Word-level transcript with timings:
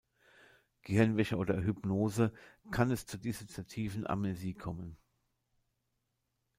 Gehirnwäsche 0.81 1.37
oder 1.37 1.61
Hypnose 1.63 2.33
kann 2.71 2.89
es 2.89 3.05
zur 3.05 3.19
dissoziativen 3.19 4.07
Amnesie 4.07 4.55
kommen. 4.55 4.97